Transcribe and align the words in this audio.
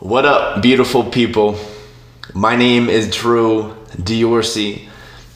What 0.00 0.24
up, 0.24 0.62
beautiful 0.62 1.02
people? 1.02 1.58
My 2.32 2.54
name 2.54 2.88
is 2.88 3.10
Drew 3.10 3.74
Diorsi, 3.96 4.88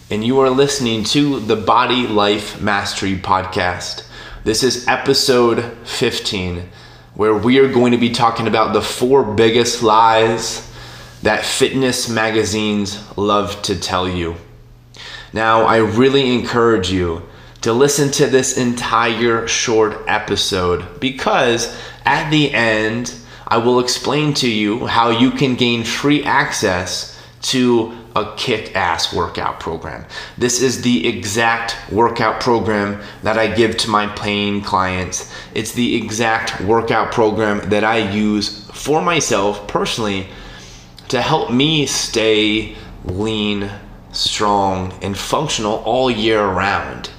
and 0.09 0.23
you 0.23 0.39
are 0.39 0.51
listening 0.51 1.03
to 1.07 1.41
the 1.41 1.57
Body 1.57 2.07
Life 2.07 2.63
Mastery 2.63 3.17
Podcast. 3.17 4.07
This 4.45 4.63
is 4.63 4.87
episode 4.87 5.65
15, 5.89 6.69
where 7.15 7.35
we 7.35 7.59
are 7.59 7.73
going 7.73 7.91
to 7.91 7.99
be 7.99 8.11
talking 8.11 8.47
about 8.47 8.73
the 8.73 8.81
four 8.81 9.25
biggest 9.25 9.83
lies 9.83 10.73
that 11.25 11.45
fitness 11.45 12.09
magazines 12.09 13.03
love 13.19 13.61
to 13.63 13.77
tell 13.77 14.09
you. 14.09 14.37
Now, 15.33 15.63
I 15.63 15.79
really 15.79 16.33
encourage 16.33 16.89
you 16.89 17.29
to 17.63 17.73
listen 17.73 18.13
to 18.13 18.29
this 18.29 18.57
entire 18.57 19.49
short 19.49 20.05
episode 20.07 21.01
because 21.01 21.77
at 22.05 22.31
the 22.31 22.55
end, 22.55 23.13
I 23.53 23.59
will 23.59 23.81
explain 23.81 24.33
to 24.37 24.49
you 24.49 24.87
how 24.87 25.11
you 25.11 25.31
can 25.31 25.57
gain 25.57 25.85
free 25.85 26.25
access 26.25 27.23
to 27.53 27.93
a 28.17 28.35
kick 28.35 28.75
ass 28.75 29.13
workout 29.13 29.61
program. 29.61 30.07
This 30.39 30.63
is 30.63 30.81
the 30.81 31.07
exact 31.07 31.77
workout 31.93 32.41
program 32.41 33.03
that 33.23 33.37
I 33.37 33.55
give 33.55 33.77
to 33.77 33.91
my 33.91 34.07
paying 34.07 34.63
clients. 34.63 35.31
It's 35.53 35.73
the 35.73 35.97
exact 35.97 36.63
workout 36.63 37.13
program 37.13 37.69
that 37.69 37.85
I 37.85 37.99
use 38.11 38.71
for 38.71 39.03
myself 39.03 39.69
personally 39.69 40.29
to 41.09 41.21
help 41.21 41.53
me 41.53 41.85
stay 41.85 42.75
lean, 43.05 43.71
strong, 44.13 44.99
and 45.03 45.15
functional 45.15 45.75
all 45.85 46.11
year 46.11 46.43
round. 46.43 47.11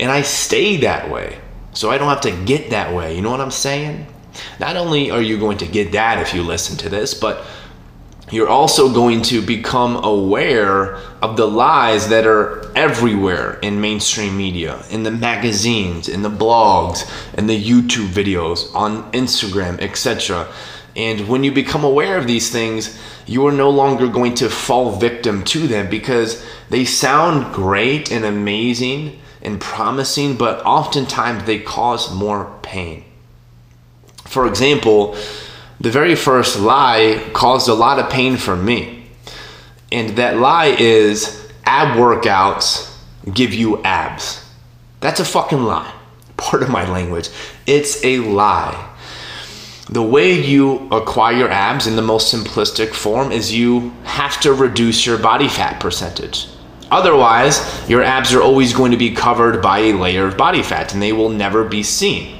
And 0.00 0.10
I 0.10 0.22
stay 0.22 0.78
that 0.78 1.10
way. 1.10 1.38
So 1.74 1.90
I 1.90 1.98
don't 1.98 2.08
have 2.08 2.22
to 2.22 2.44
get 2.46 2.70
that 2.70 2.94
way. 2.94 3.14
You 3.14 3.20
know 3.20 3.30
what 3.30 3.42
I'm 3.42 3.50
saying? 3.50 4.06
Not 4.58 4.76
only 4.76 5.10
are 5.10 5.22
you 5.22 5.38
going 5.38 5.58
to 5.58 5.66
get 5.66 5.92
that 5.92 6.18
if 6.20 6.34
you 6.34 6.42
listen 6.42 6.76
to 6.78 6.88
this, 6.88 7.14
but 7.14 7.44
you're 8.30 8.48
also 8.48 8.92
going 8.92 9.22
to 9.22 9.40
become 9.40 10.04
aware 10.04 10.96
of 11.22 11.36
the 11.36 11.46
lies 11.46 12.08
that 12.08 12.26
are 12.26 12.70
everywhere 12.76 13.58
in 13.60 13.80
mainstream 13.80 14.36
media, 14.36 14.82
in 14.90 15.02
the 15.02 15.10
magazines, 15.10 16.08
in 16.08 16.22
the 16.22 16.30
blogs, 16.30 17.10
in 17.38 17.46
the 17.46 17.62
YouTube 17.62 18.08
videos, 18.08 18.74
on 18.74 19.10
Instagram, 19.12 19.80
etc. 19.80 20.46
And 20.94 21.28
when 21.28 21.42
you 21.42 21.52
become 21.52 21.84
aware 21.84 22.18
of 22.18 22.26
these 22.26 22.50
things, 22.50 22.98
you 23.26 23.46
are 23.46 23.52
no 23.52 23.70
longer 23.70 24.08
going 24.08 24.34
to 24.36 24.50
fall 24.50 24.96
victim 24.96 25.42
to 25.44 25.66
them 25.66 25.88
because 25.88 26.44
they 26.70 26.84
sound 26.84 27.54
great 27.54 28.10
and 28.10 28.24
amazing 28.24 29.20
and 29.40 29.60
promising, 29.60 30.36
but 30.36 30.64
oftentimes 30.66 31.44
they 31.44 31.60
cause 31.60 32.12
more 32.12 32.58
pain. 32.62 33.04
For 34.38 34.46
example, 34.46 35.16
the 35.80 35.90
very 35.90 36.14
first 36.14 36.60
lie 36.60 37.28
caused 37.32 37.68
a 37.68 37.74
lot 37.74 37.98
of 37.98 38.08
pain 38.08 38.36
for 38.36 38.54
me. 38.54 39.08
And 39.90 40.10
that 40.10 40.36
lie 40.36 40.76
is 40.78 41.50
ab 41.64 41.96
workouts 41.96 42.88
give 43.34 43.52
you 43.52 43.82
abs. 43.82 44.48
That's 45.00 45.18
a 45.18 45.24
fucking 45.24 45.64
lie. 45.64 45.92
Part 46.36 46.62
of 46.62 46.68
my 46.68 46.88
language. 46.88 47.30
It's 47.66 48.04
a 48.04 48.18
lie. 48.20 48.94
The 49.90 50.04
way 50.04 50.40
you 50.40 50.88
acquire 50.92 51.48
abs 51.48 51.88
in 51.88 51.96
the 51.96 52.02
most 52.02 52.32
simplistic 52.32 52.94
form 52.94 53.32
is 53.32 53.52
you 53.52 53.92
have 54.04 54.40
to 54.42 54.52
reduce 54.52 55.04
your 55.04 55.18
body 55.18 55.48
fat 55.48 55.80
percentage. 55.80 56.46
Otherwise, 56.92 57.58
your 57.90 58.04
abs 58.04 58.32
are 58.32 58.42
always 58.42 58.72
going 58.72 58.92
to 58.92 58.96
be 58.96 59.10
covered 59.10 59.60
by 59.60 59.80
a 59.80 59.94
layer 59.94 60.28
of 60.28 60.36
body 60.36 60.62
fat 60.62 60.94
and 60.94 61.02
they 61.02 61.12
will 61.12 61.28
never 61.28 61.64
be 61.64 61.82
seen. 61.82 62.38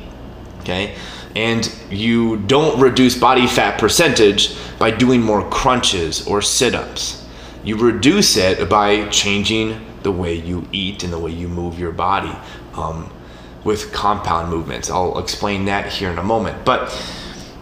Okay? 0.60 0.94
And 1.36 1.72
you 1.90 2.38
don't 2.38 2.80
reduce 2.80 3.18
body 3.18 3.46
fat 3.46 3.78
percentage 3.78 4.56
by 4.78 4.90
doing 4.90 5.22
more 5.22 5.48
crunches 5.50 6.26
or 6.26 6.42
sit 6.42 6.74
ups. 6.74 7.26
You 7.64 7.76
reduce 7.76 8.36
it 8.36 8.68
by 8.68 9.08
changing 9.08 9.84
the 10.02 10.12
way 10.12 10.34
you 10.34 10.66
eat 10.72 11.04
and 11.04 11.12
the 11.12 11.18
way 11.18 11.30
you 11.30 11.48
move 11.48 11.78
your 11.78 11.92
body 11.92 12.34
um, 12.74 13.12
with 13.64 13.92
compound 13.92 14.50
movements. 14.50 14.90
I'll 14.90 15.18
explain 15.18 15.66
that 15.66 15.92
here 15.92 16.10
in 16.10 16.18
a 16.18 16.22
moment. 16.22 16.64
But 16.64 16.90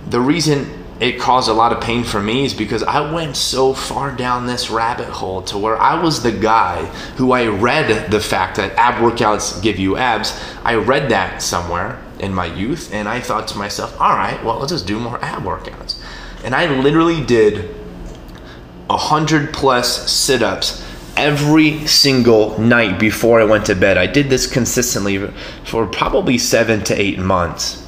the 0.09 0.21
reason 0.21 0.85
it 1.01 1.19
caused 1.21 1.49
a 1.49 1.53
lot 1.53 1.73
of 1.73 1.83
pain 1.83 2.05
for 2.05 2.23
me 2.23 2.45
is 2.45 2.55
because 2.55 2.83
I 2.83 3.13
went 3.13 3.37
so 3.37 3.75
far 3.75 4.13
down 4.13 4.47
this 4.47 4.71
rabbit 4.71 5.09
hole 5.09 5.43
to 5.43 5.59
where 5.59 5.77
I 5.77 6.01
was 6.01 6.23
the 6.23 6.33
guy 6.33 6.85
who 7.17 7.33
I 7.33 7.47
read 7.47 8.11
the 8.11 8.21
fact 8.21 8.57
that 8.57 8.73
ab 8.77 9.03
workouts 9.03 9.63
give 9.63 9.79
you 9.79 9.97
abs. 9.97 10.39
I 10.65 10.77
read 10.77 11.11
that 11.11 11.43
somewhere 11.43 12.03
in 12.19 12.33
my 12.33 12.47
youth 12.47 12.93
and 12.93 13.09
I 13.09 13.21
thought 13.21 13.49
to 13.49 13.59
myself, 13.59 13.99
all 14.01 14.17
right, 14.17 14.43
well, 14.45 14.59
let's 14.59 14.73
just 14.73 14.87
do 14.87 14.99
more 14.99 15.23
ab 15.23 15.43
workouts. 15.43 16.01
And 16.45 16.55
I 16.55 16.67
literally 16.67 17.25
did 17.25 17.75
a 18.89 18.97
hundred 18.97 19.53
plus 19.53 20.11
sit 20.11 20.43
ups 20.43 20.85
every 21.17 21.87
single 21.87 22.59
night 22.61 23.01
before 23.01 23.41
I 23.41 23.45
went 23.45 23.67
to 23.67 23.75
bed. 23.75 23.97
I 23.97 24.07
did 24.07 24.29
this 24.29 24.47
consistently 24.47 25.31
for 25.65 25.87
probably 25.87 26.39
seven 26.39 26.85
to 26.85 26.95
eight 26.95 27.19
months. 27.19 27.87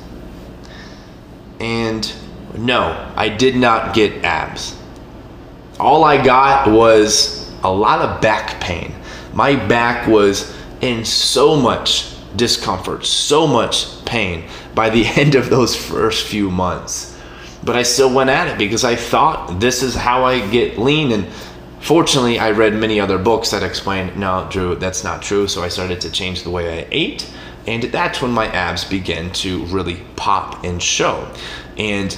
And 1.60 2.10
no, 2.56 3.12
I 3.16 3.28
did 3.28 3.56
not 3.56 3.94
get 3.94 4.24
abs. 4.24 4.76
All 5.78 6.04
I 6.04 6.22
got 6.24 6.68
was 6.68 7.52
a 7.62 7.72
lot 7.72 8.00
of 8.00 8.20
back 8.20 8.60
pain. 8.60 8.94
My 9.32 9.54
back 9.54 10.08
was 10.08 10.56
in 10.80 11.04
so 11.04 11.56
much 11.56 12.14
discomfort, 12.36 13.04
so 13.04 13.46
much 13.46 14.04
pain 14.04 14.48
by 14.74 14.90
the 14.90 15.06
end 15.16 15.34
of 15.34 15.50
those 15.50 15.76
first 15.76 16.26
few 16.26 16.50
months. 16.50 17.16
But 17.62 17.76
I 17.76 17.82
still 17.82 18.12
went 18.14 18.30
at 18.30 18.48
it 18.48 18.58
because 18.58 18.84
I 18.84 18.96
thought 18.96 19.60
this 19.60 19.82
is 19.82 19.94
how 19.94 20.24
I 20.24 20.48
get 20.48 20.78
lean. 20.78 21.12
And 21.12 21.26
fortunately, 21.80 22.38
I 22.38 22.52
read 22.52 22.74
many 22.74 23.00
other 23.00 23.18
books 23.18 23.50
that 23.50 23.62
explained, 23.62 24.16
no, 24.16 24.46
Drew, 24.50 24.76
that's 24.76 25.02
not 25.02 25.22
true. 25.22 25.48
So 25.48 25.62
I 25.62 25.68
started 25.68 26.00
to 26.02 26.10
change 26.10 26.44
the 26.44 26.50
way 26.50 26.80
I 26.82 26.86
ate. 26.90 27.28
And 27.66 27.82
that's 27.84 28.22
when 28.22 28.30
my 28.30 28.46
abs 28.46 28.84
began 28.84 29.30
to 29.32 29.64
really 29.66 29.96
pop 30.16 30.64
and 30.64 30.82
show. 30.82 31.30
And 31.76 32.16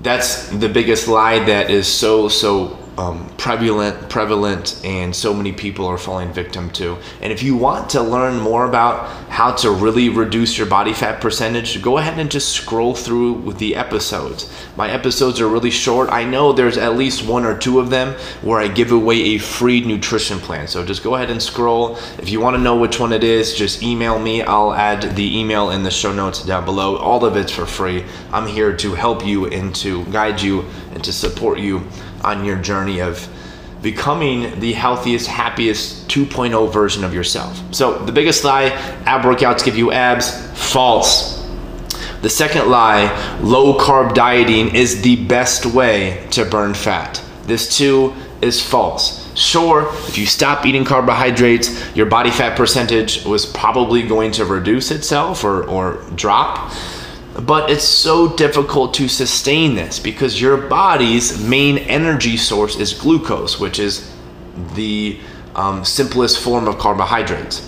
that's 0.00 0.48
the 0.48 0.68
biggest 0.68 1.08
lie 1.08 1.44
that 1.44 1.70
is 1.70 1.86
so 1.86 2.28
so 2.28 2.78
um, 2.98 3.28
prevalent 3.38 4.10
prevalent 4.10 4.80
and 4.84 5.14
so 5.14 5.32
many 5.32 5.52
people 5.52 5.86
are 5.86 5.96
falling 5.96 6.32
victim 6.32 6.68
to. 6.70 6.98
And 7.22 7.32
if 7.32 7.44
you 7.44 7.56
want 7.56 7.90
to 7.90 8.02
learn 8.02 8.40
more 8.40 8.66
about 8.66 9.08
how 9.30 9.52
to 9.52 9.70
really 9.70 10.08
reduce 10.08 10.58
your 10.58 10.66
body 10.66 10.92
fat 10.92 11.20
percentage 11.20 11.80
go 11.80 11.98
ahead 11.98 12.18
and 12.18 12.28
just 12.28 12.48
scroll 12.48 12.94
through 12.94 13.52
the 13.54 13.76
episodes. 13.76 14.52
My 14.76 14.90
episodes 14.90 15.40
are 15.40 15.46
really 15.46 15.70
short. 15.70 16.10
I 16.10 16.24
know 16.24 16.52
there's 16.52 16.76
at 16.76 16.96
least 16.96 17.24
one 17.24 17.44
or 17.44 17.56
two 17.56 17.78
of 17.78 17.90
them 17.90 18.14
where 18.42 18.60
i 18.60 18.66
give 18.66 18.90
away 18.90 19.16
a 19.16 19.38
free 19.38 19.80
nutrition 19.80 20.40
plan. 20.40 20.66
So 20.66 20.84
just 20.84 21.04
go 21.04 21.14
ahead 21.14 21.30
and 21.30 21.40
scroll. 21.40 21.96
If 22.18 22.28
you 22.28 22.40
want 22.40 22.56
to 22.56 22.62
know 22.62 22.76
which 22.76 22.98
one 22.98 23.12
it 23.12 23.22
is 23.22 23.54
just 23.54 23.82
email 23.82 24.18
me. 24.18 24.42
I'll 24.42 24.74
add 24.74 25.14
the 25.14 25.38
email 25.38 25.70
in 25.70 25.84
the 25.84 25.90
show 25.90 26.12
notes 26.12 26.44
down 26.44 26.64
below. 26.64 26.96
All 26.96 27.24
of 27.24 27.36
it's 27.36 27.52
for 27.52 27.66
free. 27.66 28.04
I'm 28.32 28.48
here 28.48 28.76
to 28.76 28.94
help 28.94 29.24
you 29.24 29.46
and 29.46 29.72
to 29.76 30.04
guide 30.06 30.40
you 30.40 30.64
and 30.92 31.04
to 31.04 31.12
support 31.12 31.60
you 31.60 31.86
on 32.22 32.44
your 32.44 32.56
journey 32.56 33.00
of 33.00 33.28
becoming 33.82 34.58
the 34.60 34.72
healthiest, 34.72 35.26
happiest 35.26 36.08
2.0 36.08 36.72
version 36.72 37.04
of 37.04 37.14
yourself. 37.14 37.62
So, 37.72 37.98
the 37.98 38.12
biggest 38.12 38.44
lie 38.44 38.66
ab 39.06 39.22
workouts 39.22 39.64
give 39.64 39.76
you 39.76 39.92
abs, 39.92 40.30
false. 40.58 41.38
The 42.22 42.28
second 42.30 42.68
lie 42.68 43.38
low 43.40 43.78
carb 43.78 44.14
dieting 44.14 44.74
is 44.74 45.02
the 45.02 45.24
best 45.26 45.66
way 45.66 46.26
to 46.32 46.44
burn 46.44 46.74
fat. 46.74 47.22
This 47.44 47.76
too 47.76 48.14
is 48.42 48.60
false. 48.60 49.24
Sure, 49.38 49.88
if 50.08 50.18
you 50.18 50.26
stop 50.26 50.66
eating 50.66 50.84
carbohydrates, 50.84 51.94
your 51.94 52.06
body 52.06 52.30
fat 52.30 52.56
percentage 52.56 53.24
was 53.24 53.46
probably 53.46 54.02
going 54.02 54.32
to 54.32 54.44
reduce 54.44 54.90
itself 54.90 55.44
or, 55.44 55.62
or 55.68 56.02
drop 56.16 56.72
but 57.42 57.70
it's 57.70 57.84
so 57.84 58.34
difficult 58.36 58.94
to 58.94 59.08
sustain 59.08 59.74
this 59.74 59.98
because 59.98 60.40
your 60.40 60.56
body's 60.56 61.42
main 61.46 61.78
energy 61.78 62.36
source 62.36 62.76
is 62.78 62.92
glucose, 62.92 63.60
which 63.60 63.78
is 63.78 64.12
the 64.74 65.20
um, 65.54 65.84
simplest 65.84 66.40
form 66.40 66.66
of 66.66 66.78
carbohydrates. 66.78 67.67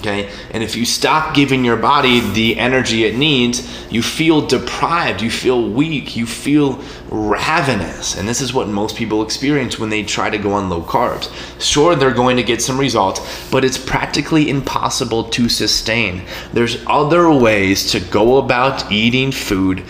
Okay, 0.00 0.32
and 0.50 0.62
if 0.62 0.76
you 0.76 0.86
stop 0.86 1.34
giving 1.34 1.62
your 1.62 1.76
body 1.76 2.20
the 2.20 2.58
energy 2.58 3.04
it 3.04 3.16
needs, 3.16 3.68
you 3.92 4.00
feel 4.00 4.46
deprived, 4.46 5.20
you 5.20 5.30
feel 5.30 5.68
weak, 5.68 6.16
you 6.16 6.24
feel 6.24 6.82
ravenous. 7.10 8.16
And 8.16 8.26
this 8.26 8.40
is 8.40 8.54
what 8.54 8.66
most 8.66 8.96
people 8.96 9.22
experience 9.22 9.78
when 9.78 9.90
they 9.90 10.02
try 10.02 10.30
to 10.30 10.38
go 10.38 10.52
on 10.52 10.70
low 10.70 10.80
carbs. 10.80 11.30
Sure, 11.60 11.94
they're 11.94 12.14
going 12.14 12.38
to 12.38 12.42
get 12.42 12.62
some 12.62 12.80
results, 12.80 13.20
but 13.50 13.62
it's 13.62 13.76
practically 13.76 14.48
impossible 14.48 15.24
to 15.24 15.50
sustain. 15.50 16.22
There's 16.54 16.82
other 16.86 17.30
ways 17.30 17.90
to 17.90 18.00
go 18.00 18.38
about 18.38 18.90
eating 18.90 19.32
food 19.32 19.84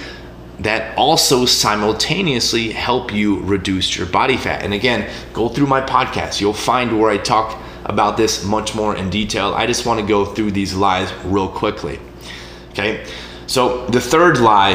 that 0.59 0.99
also 0.99 1.47
simultaneously 1.47 2.73
help 2.73 3.13
you 3.13 3.41
reduce 3.43 3.97
your 3.97 4.09
body 4.09 4.37
fat. 4.37 4.63
And 4.63 4.75
again, 4.75 5.09
go 5.33 5.49
through 5.49 5.69
my 5.69 5.81
podcast. 5.81 6.41
You'll 6.41 6.53
find 6.53 7.01
where 7.01 7.11
I 7.11 7.17
talk 7.17 7.63
about 7.91 8.17
this 8.17 8.45
much 8.45 8.75
more 8.75 8.97
in 8.97 9.11
detail. 9.11 9.53
I 9.53 9.67
just 9.67 9.85
want 9.85 10.01
to 10.01 10.07
go 10.07 10.25
through 10.25 10.53
these 10.53 10.75
lies 10.75 11.13
real 11.25 11.49
quickly. 11.49 11.99
Okay, 12.71 13.05
so 13.49 13.85
the 13.87 14.01
third 14.01 14.39
lie 14.39 14.75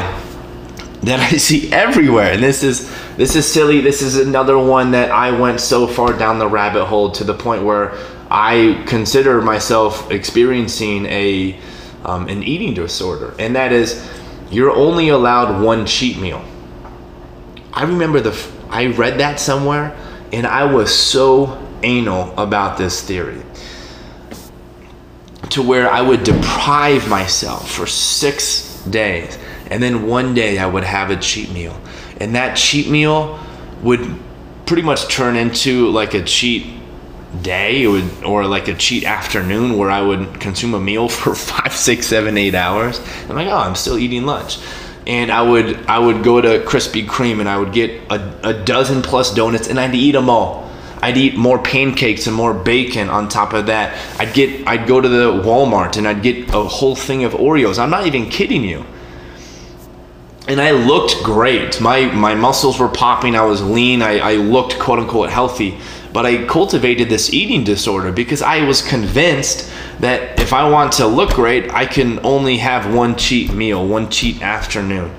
that 1.03 1.21
I 1.21 1.37
see 1.37 1.71
everywhere. 1.85 2.33
And 2.33 2.43
this 2.43 2.61
is 2.61 2.91
this 3.15 3.37
is 3.37 3.51
silly. 3.51 3.79
This 3.79 4.01
is 4.01 4.17
another 4.17 4.57
one 4.57 4.91
that 4.91 5.11
I 5.11 5.31
went 5.31 5.61
so 5.61 5.87
far 5.87 6.11
down 6.11 6.39
the 6.39 6.47
rabbit 6.47 6.85
hole 6.85 7.09
to 7.11 7.23
the 7.23 7.33
point 7.33 7.63
where 7.63 7.93
I 8.29 8.83
consider 8.85 9.41
myself 9.41 10.11
experiencing 10.11 11.05
a 11.05 11.57
um, 12.03 12.27
an 12.27 12.43
eating 12.43 12.73
disorder, 12.73 13.33
and 13.39 13.55
that 13.55 13.71
is 13.71 14.05
you're 14.51 14.71
only 14.71 15.07
allowed 15.07 15.63
one 15.63 15.85
cheat 15.85 16.17
meal. 16.17 16.43
I 17.71 17.83
remember 17.83 18.19
the 18.19 18.35
I 18.69 18.87
read 18.87 19.19
that 19.21 19.39
somewhere, 19.39 19.95
and 20.33 20.45
I 20.45 20.65
was 20.65 20.93
so 20.93 21.64
anal 21.83 22.33
about 22.37 22.77
this 22.77 23.01
theory 23.01 23.41
to 25.51 25.61
where 25.61 25.89
I 25.89 26.01
would 26.01 26.23
deprive 26.23 27.07
myself 27.07 27.71
for 27.71 27.85
six 27.85 28.83
days, 28.85 29.37
and 29.67 29.81
then 29.81 30.07
one 30.07 30.33
day 30.33 30.57
I 30.57 30.65
would 30.65 30.83
have 30.83 31.11
a 31.11 31.17
cheat 31.17 31.51
meal, 31.51 31.79
and 32.19 32.35
that 32.35 32.57
cheat 32.57 32.89
meal 32.89 33.39
would 33.81 34.19
pretty 34.65 34.81
much 34.81 35.07
turn 35.07 35.35
into 35.35 35.89
like 35.89 36.13
a 36.13 36.23
cheat 36.23 36.65
day 37.41 37.85
would, 37.87 38.23
or 38.23 38.45
like 38.45 38.67
a 38.67 38.73
cheat 38.73 39.03
afternoon 39.03 39.77
where 39.77 39.89
I 39.89 40.01
would 40.01 40.39
consume 40.39 40.73
a 40.73 40.79
meal 40.79 41.07
for 41.09 41.35
five, 41.35 41.73
six, 41.73 42.07
seven, 42.07 42.37
eight 42.37 42.55
hours. 42.55 42.99
I'm 43.29 43.35
like, 43.35 43.47
oh, 43.47 43.57
I'm 43.57 43.75
still 43.75 43.97
eating 43.97 44.25
lunch. 44.25 44.57
And 45.07 45.31
I 45.31 45.41
would 45.41 45.85
I 45.85 45.99
would 45.99 46.23
go 46.23 46.41
to 46.41 46.59
Krispy 46.65 47.05
Kreme 47.05 47.39
and 47.39 47.47
I 47.47 47.59
would 47.59 47.71
get 47.71 47.91
a, 48.09 48.49
a 48.49 48.53
dozen 48.65 49.03
plus 49.03 49.33
donuts 49.33 49.67
and 49.67 49.79
I'd 49.79 49.93
eat 49.93 50.13
them 50.13 50.29
all. 50.29 50.64
I'd 51.05 51.17
eat 51.17 51.35
more 51.35 51.59
pancakes 51.59 52.25
and 52.25 52.35
more 52.35 52.51
bacon 52.53 53.09
on 53.09 53.29
top 53.29 53.53
of 53.53 53.67
that. 53.67 53.95
I'd 54.19 54.33
get 54.33 54.67
I'd 54.67 54.87
go 54.87 54.99
to 54.99 55.07
the 55.07 55.33
Walmart 55.33 55.97
and 55.97 56.07
I'd 56.07 56.23
get 56.23 56.49
a 56.49 56.63
whole 56.63 56.95
thing 56.95 57.23
of 57.23 57.33
Oreos. 57.33 57.77
I'm 57.77 57.91
not 57.91 58.07
even 58.07 58.27
kidding 58.27 58.63
you. 58.63 58.83
And 60.47 60.59
I 60.59 60.71
looked 60.71 61.23
great. 61.23 61.79
My 61.79 62.05
my 62.05 62.33
muscles 62.33 62.79
were 62.79 62.89
popping. 62.89 63.35
I 63.35 63.43
was 63.43 63.61
lean. 63.61 64.01
I, 64.01 64.17
I 64.17 64.35
looked 64.37 64.79
quote 64.79 64.97
unquote 64.97 65.29
healthy 65.29 65.77
but 66.11 66.25
I 66.25 66.45
cultivated 66.45 67.09
this 67.09 67.33
eating 67.33 67.65
disorder 67.65 68.09
because 68.13 68.41
I 68.41 68.63
was 68.63 68.81
convinced 68.81 69.69
that 69.99 70.39
if 70.39 70.53
I 70.53 70.69
want 70.69 70.93
to 70.93 71.07
look 71.07 71.31
great, 71.31 71.69
I 71.73 71.85
can 71.85 72.25
only 72.25 72.55
have 72.55 72.95
one 72.95 73.17
cheat 73.17 73.53
meal, 73.53 73.85
one 73.85 74.09
cheat 74.09 74.41
afternoon. 74.41 75.13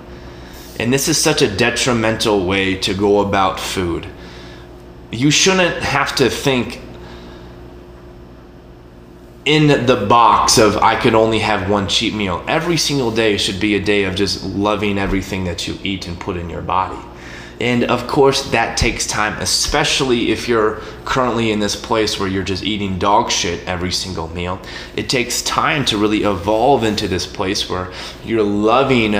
And 0.80 0.90
this 0.90 1.06
is 1.06 1.18
such 1.18 1.42
a 1.42 1.54
detrimental 1.54 2.46
way 2.46 2.76
to 2.76 2.94
go 2.94 3.20
about 3.20 3.60
food. 3.60 4.06
You 5.10 5.30
shouldn't 5.30 5.82
have 5.82 6.14
to 6.16 6.28
think 6.28 6.80
in 9.44 9.86
the 9.86 10.06
box 10.08 10.58
of 10.58 10.76
I 10.78 11.00
could 11.00 11.14
only 11.14 11.38
have 11.38 11.70
one 11.70 11.86
cheat 11.88 12.12
meal. 12.12 12.44
Every 12.48 12.76
single 12.76 13.12
day 13.12 13.36
should 13.36 13.60
be 13.60 13.76
a 13.76 13.80
day 13.80 14.04
of 14.04 14.16
just 14.16 14.44
loving 14.44 14.98
everything 14.98 15.44
that 15.44 15.68
you 15.68 15.78
eat 15.84 16.08
and 16.08 16.18
put 16.18 16.36
in 16.36 16.50
your 16.50 16.62
body. 16.62 16.98
And 17.60 17.84
of 17.84 18.06
course, 18.06 18.50
that 18.50 18.76
takes 18.76 19.06
time, 19.06 19.40
especially 19.40 20.30
if 20.30 20.46
you're 20.46 20.82
currently 21.04 21.52
in 21.52 21.60
this 21.60 21.74
place 21.74 22.20
where 22.20 22.28
you're 22.28 22.42
just 22.42 22.64
eating 22.64 22.98
dog 22.98 23.30
shit 23.30 23.66
every 23.66 23.92
single 23.92 24.28
meal. 24.28 24.60
It 24.94 25.08
takes 25.08 25.40
time 25.42 25.84
to 25.86 25.96
really 25.96 26.24
evolve 26.24 26.84
into 26.84 27.08
this 27.08 27.26
place 27.26 27.70
where 27.70 27.92
you're 28.24 28.42
loving 28.42 29.14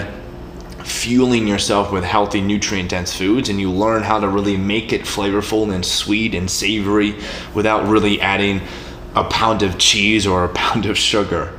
fueling 1.07 1.47
yourself 1.47 1.93
with 1.93 2.03
healthy, 2.03 2.41
nutrient 2.41 2.91
dense 2.91 3.15
foods, 3.15 3.49
and 3.49 3.61
you 3.61 3.71
learn 3.71 4.03
how 4.03 4.19
to 4.19 4.27
really 4.27 4.57
make 4.57 4.93
it 4.93 5.03
flavorful 5.03 5.73
and 5.73 5.87
sweet 5.87 6.35
and 6.35 6.51
savory 6.51 7.15
without 7.55 7.87
really 7.87 8.21
adding 8.21 8.61
a 9.15 9.23
pound 9.23 9.63
of 9.63 9.79
cheese 9.79 10.27
or 10.27 10.43
a 10.43 10.49
pound 10.65 10.85
of 10.85 10.99
sugar. 10.99 11.57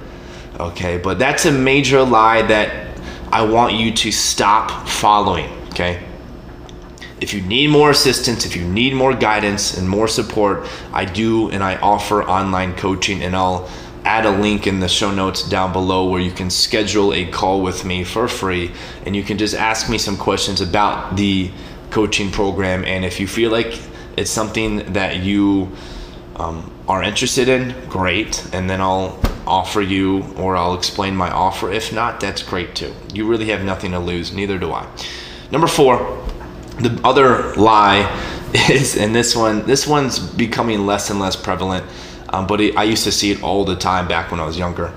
Okay, 0.59 0.97
but 0.97 1.17
that's 1.17 1.45
a 1.45 1.51
major 1.51 2.03
lie 2.03 2.41
that 2.41 2.99
I 3.31 3.43
want 3.43 3.75
you 3.75 3.93
to 3.93 4.11
stop 4.11 4.85
following. 4.85 5.49
Okay 5.69 6.03
if 7.19 7.33
you 7.33 7.41
need 7.41 7.71
more 7.71 7.89
assistance, 7.89 8.45
if 8.45 8.55
you 8.55 8.63
need 8.63 8.93
more 8.93 9.11
guidance 9.11 9.75
and 9.75 9.89
more 9.89 10.07
support, 10.07 10.67
I 10.93 11.05
do 11.05 11.49
and 11.49 11.63
I 11.63 11.77
offer 11.77 12.21
online 12.23 12.75
coaching 12.75 13.23
and 13.23 13.35
I'll 13.35 13.67
add 14.07 14.25
a 14.25 14.31
link 14.31 14.67
in 14.67 14.79
the 14.79 14.87
show 14.87 15.11
notes 15.11 15.47
down 15.47 15.73
below 15.73 16.09
where 16.09 16.21
you 16.21 16.31
can 16.31 16.49
schedule 16.49 17.13
a 17.13 17.25
call 17.25 17.61
with 17.61 17.83
me 17.83 18.03
for 18.03 18.27
free 18.27 18.71
and 19.05 19.15
you 19.15 19.23
can 19.23 19.37
just 19.37 19.53
ask 19.53 19.89
me 19.89 19.97
some 19.97 20.15
questions 20.15 20.61
about 20.61 21.17
the 21.17 21.51
coaching 21.89 22.31
program 22.31 22.85
and 22.85 23.03
if 23.03 23.19
you 23.19 23.27
feel 23.27 23.51
like 23.51 23.79
it's 24.17 24.31
something 24.31 24.93
that 24.93 25.17
you 25.17 25.71
um, 26.37 26.71
are 26.87 27.03
interested 27.03 27.49
in, 27.49 27.75
great. 27.89 28.47
And 28.53 28.69
then 28.69 28.81
I'll 28.81 29.19
offer 29.45 29.81
you 29.81 30.23
or 30.37 30.55
I'll 30.55 30.75
explain 30.75 31.15
my 31.15 31.29
offer. 31.29 31.71
If 31.71 31.93
not, 31.93 32.19
that's 32.19 32.43
great 32.43 32.75
too. 32.75 32.93
You 33.13 33.27
really 33.27 33.49
have 33.49 33.63
nothing 33.63 33.91
to 33.91 33.99
lose, 33.99 34.33
neither 34.33 34.57
do 34.57 34.71
I. 34.71 34.87
Number 35.51 35.67
four, 35.67 35.97
the 36.79 36.99
other 37.03 37.53
lie 37.55 38.09
is, 38.69 38.97
and 38.97 39.15
this 39.15 39.35
one, 39.35 39.65
this 39.65 39.85
one's 39.85 40.19
becoming 40.19 40.85
less 40.85 41.09
and 41.09 41.19
less 41.19 41.35
prevalent, 41.35 41.85
um, 42.29 42.47
but 42.47 42.61
it, 42.61 42.77
I 42.77 42.83
used 42.83 43.03
to 43.05 43.11
see 43.11 43.31
it 43.31 43.41
all 43.43 43.65
the 43.65 43.75
time 43.75 44.07
back 44.07 44.31
when 44.31 44.39
I 44.39 44.45
was 44.45 44.57
younger. 44.57 44.93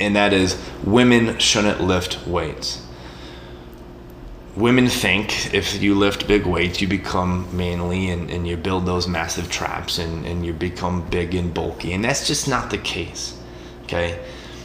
And 0.00 0.14
that 0.16 0.32
is 0.32 0.60
women 0.84 1.38
shouldn't 1.38 1.80
lift 1.80 2.26
weights. 2.26 2.84
Women 4.56 4.88
think 4.88 5.54
if 5.54 5.80
you 5.80 5.94
lift 5.94 6.26
big 6.26 6.44
weights, 6.44 6.80
you 6.80 6.88
become 6.88 7.56
manly 7.56 8.10
and, 8.10 8.28
and 8.30 8.46
you 8.46 8.56
build 8.56 8.86
those 8.86 9.06
massive 9.06 9.48
traps 9.48 9.98
and, 9.98 10.26
and 10.26 10.44
you 10.44 10.52
become 10.52 11.08
big 11.08 11.34
and 11.34 11.54
bulky. 11.54 11.92
And 11.92 12.04
that's 12.04 12.26
just 12.26 12.48
not 12.48 12.70
the 12.70 12.78
case. 12.78 13.38
Okay? 13.84 14.18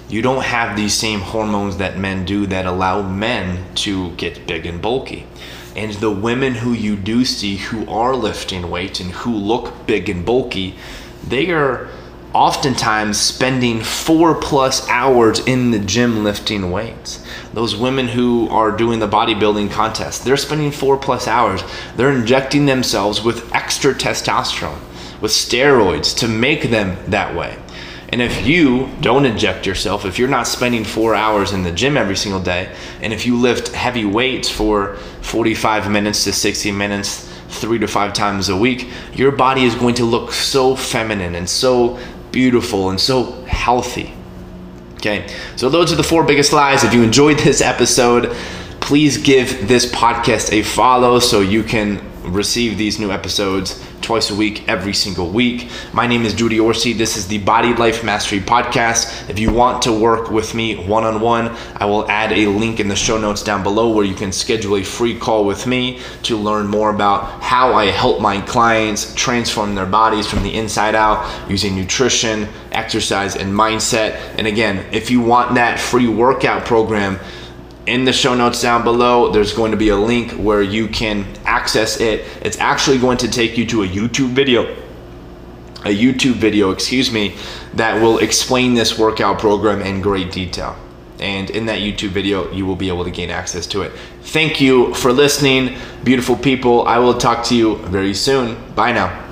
You 0.09 0.21
don't 0.21 0.43
have 0.43 0.75
these 0.75 0.93
same 0.93 1.21
hormones 1.21 1.77
that 1.77 1.97
men 1.97 2.25
do 2.25 2.45
that 2.47 2.65
allow 2.65 3.01
men 3.01 3.63
to 3.75 4.11
get 4.11 4.45
big 4.45 4.65
and 4.65 4.81
bulky. 4.81 5.25
And 5.75 5.93
the 5.93 6.11
women 6.11 6.53
who 6.55 6.73
you 6.73 6.95
do 6.95 7.25
see 7.25 7.57
who 7.57 7.87
are 7.87 8.15
lifting 8.15 8.69
weight 8.69 8.99
and 8.99 9.11
who 9.11 9.35
look 9.35 9.87
big 9.87 10.09
and 10.09 10.25
bulky, 10.25 10.75
they 11.27 11.51
are 11.51 11.89
oftentimes 12.33 13.19
spending 13.19 13.81
four 13.81 14.33
plus 14.35 14.87
hours 14.89 15.39
in 15.39 15.71
the 15.71 15.79
gym 15.79 16.23
lifting 16.23 16.71
weights. 16.71 17.23
Those 17.53 17.75
women 17.75 18.07
who 18.07 18.49
are 18.49 18.71
doing 18.71 18.99
the 18.99 19.07
bodybuilding 19.07 19.71
contest, 19.71 20.25
they're 20.25 20.37
spending 20.37 20.71
four 20.71 20.97
plus 20.97 21.27
hours. 21.27 21.63
They're 21.95 22.11
injecting 22.11 22.65
themselves 22.65 23.23
with 23.23 23.53
extra 23.53 23.93
testosterone, 23.93 24.79
with 25.21 25.31
steroids 25.31 26.17
to 26.19 26.27
make 26.27 26.71
them 26.71 26.97
that 27.11 27.35
way. 27.35 27.57
And 28.09 28.21
if 28.21 28.45
you 28.45 28.89
don't 29.01 29.25
inject 29.25 29.65
yourself, 29.65 30.05
if 30.05 30.19
you're 30.19 30.27
not 30.27 30.47
spending 30.47 30.83
four 30.83 31.15
hours 31.15 31.51
in 31.51 31.63
the 31.63 31.71
gym 31.71 31.97
every 31.97 32.15
single 32.15 32.41
day, 32.41 32.71
and 33.01 33.11
if 33.11 33.25
you 33.25 33.35
lift 33.35 33.69
heavy 33.69 34.05
weights 34.05 34.49
for 34.49 34.97
45 35.21 35.89
minutes 35.89 36.23
to 36.25 36.33
60 36.33 36.71
minutes, 36.71 37.32
three 37.63 37.79
to 37.79 37.87
five 37.87 38.11
times 38.11 38.49
a 38.49 38.57
week, 38.57 38.89
your 39.13 39.31
body 39.31 39.63
is 39.63 39.73
going 39.73 39.95
to 39.95 40.03
look 40.03 40.33
so 40.33 40.75
feminine 40.75 41.33
and 41.33 41.49
so 41.49 41.97
beautiful 42.33 42.89
and 42.89 42.99
so 42.99 43.31
healthy. 43.43 44.13
Okay, 44.95 45.33
so 45.55 45.69
those 45.69 45.93
are 45.93 45.95
the 45.95 46.03
four 46.03 46.25
biggest 46.25 46.51
lies. 46.51 46.83
If 46.83 46.93
you 46.93 47.03
enjoyed 47.03 47.39
this 47.39 47.61
episode, 47.61 48.35
please 48.81 49.17
give 49.17 49.69
this 49.69 49.89
podcast 49.89 50.51
a 50.51 50.61
follow 50.61 51.19
so 51.19 51.39
you 51.39 51.63
can 51.63 52.01
receive 52.23 52.77
these 52.77 52.99
new 52.99 53.11
episodes 53.11 53.83
twice 54.01 54.29
a 54.29 54.35
week, 54.35 54.67
every 54.67 54.93
single 54.93 55.29
week. 55.29 55.69
My 55.93 56.07
name 56.07 56.23
is 56.23 56.33
Drew 56.33 56.49
Diorsi. 56.49 56.97
This 56.97 57.15
is 57.15 57.27
the 57.27 57.37
Body 57.39 57.73
Life 57.73 58.03
Mastery 58.03 58.39
Podcast. 58.39 59.29
If 59.29 59.39
you 59.39 59.53
want 59.53 59.81
to 59.83 59.93
work 59.93 60.29
with 60.29 60.53
me 60.53 60.85
one 60.85 61.05
on 61.05 61.21
one, 61.21 61.55
I 61.77 61.85
will 61.85 62.09
add 62.11 62.33
a 62.33 62.47
link 62.47 62.79
in 62.79 62.89
the 62.89 62.95
show 62.95 63.17
notes 63.17 63.43
down 63.43 63.63
below 63.63 63.93
where 63.93 64.05
you 64.05 64.13
can 64.13 64.31
schedule 64.31 64.75
a 64.75 64.83
free 64.83 65.17
call 65.17 65.45
with 65.45 65.65
me 65.65 65.99
to 66.23 66.35
learn 66.35 66.67
more 66.67 66.93
about 66.93 67.41
how 67.41 67.73
I 67.73 67.85
help 67.85 68.21
my 68.21 68.41
clients 68.41 69.13
transform 69.15 69.73
their 69.73 69.85
bodies 69.85 70.27
from 70.27 70.43
the 70.43 70.53
inside 70.53 70.95
out 70.95 71.49
using 71.49 71.75
nutrition, 71.75 72.47
exercise, 72.73 73.35
and 73.35 73.53
mindset. 73.53 74.19
And 74.37 74.47
again, 74.47 74.85
if 74.91 75.09
you 75.09 75.21
want 75.21 75.55
that 75.55 75.79
free 75.79 76.07
workout 76.07 76.65
program, 76.65 77.19
in 77.85 78.05
the 78.05 78.13
show 78.13 78.33
notes 78.33 78.61
down 78.61 78.83
below, 78.83 79.31
there's 79.31 79.53
going 79.53 79.71
to 79.71 79.77
be 79.77 79.89
a 79.89 79.97
link 79.97 80.31
where 80.31 80.61
you 80.61 80.87
can 80.87 81.25
access 81.45 81.99
it. 81.99 82.25
It's 82.41 82.57
actually 82.59 82.97
going 82.97 83.17
to 83.19 83.27
take 83.29 83.57
you 83.57 83.65
to 83.67 83.83
a 83.83 83.87
YouTube 83.87 84.29
video, 84.29 84.71
a 85.83 85.95
YouTube 85.95 86.35
video, 86.35 86.71
excuse 86.71 87.11
me, 87.11 87.35
that 87.73 88.01
will 88.01 88.19
explain 88.19 88.73
this 88.73 88.97
workout 88.97 89.39
program 89.39 89.81
in 89.81 90.01
great 90.01 90.31
detail. 90.31 90.77
And 91.19 91.49
in 91.49 91.65
that 91.67 91.79
YouTube 91.79 92.09
video, 92.09 92.51
you 92.51 92.65
will 92.65 92.75
be 92.75 92.87
able 92.87 93.03
to 93.03 93.11
gain 93.11 93.29
access 93.29 93.67
to 93.67 93.81
it. 93.81 93.91
Thank 94.23 94.59
you 94.59 94.93
for 94.93 95.13
listening, 95.13 95.77
beautiful 96.03 96.35
people. 96.35 96.87
I 96.87 96.97
will 96.99 97.17
talk 97.17 97.45
to 97.45 97.55
you 97.55 97.77
very 97.87 98.13
soon. 98.13 98.57
Bye 98.75 98.93
now. 98.93 99.22